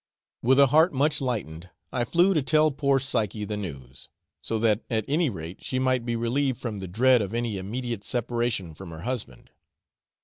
[0.41, 4.09] With a heart much lightened I flew to tell poor Psyche the news,
[4.41, 8.03] so that at any rate she might be relieved from the dread of any immediate
[8.03, 9.51] separation from her husband.